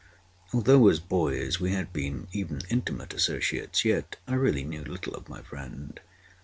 [0.51, 5.29] Although, as boys, we had been even intimate associates, yet I really knew little of
[5.29, 5.99] my friend.